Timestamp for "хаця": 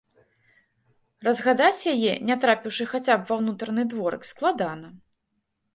2.95-3.13